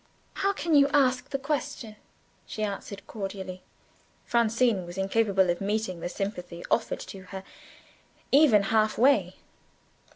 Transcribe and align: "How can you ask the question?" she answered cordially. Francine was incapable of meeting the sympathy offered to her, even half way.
"How 0.33 0.51
can 0.51 0.73
you 0.73 0.87
ask 0.93 1.29
the 1.29 1.37
question?" 1.37 1.95
she 2.47 2.63
answered 2.63 3.05
cordially. 3.05 3.61
Francine 4.25 4.83
was 4.83 4.97
incapable 4.97 5.51
of 5.51 5.61
meeting 5.61 5.99
the 5.99 6.09
sympathy 6.09 6.63
offered 6.71 7.01
to 7.01 7.25
her, 7.25 7.43
even 8.31 8.63
half 8.63 8.97
way. 8.97 9.35